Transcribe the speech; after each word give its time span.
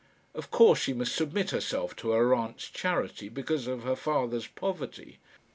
Of 0.33 0.49
course 0.49 0.79
she 0.79 0.93
must 0.93 1.13
submit 1.13 1.51
herself 1.51 1.95
to 1.97 2.09
her 2.09 2.33
aunt's 2.33 2.67
charity, 2.71 3.29
because 3.29 3.67
of 3.67 3.83
her 3.83 3.95
father's 3.95 4.47
poverty. 4.47 5.19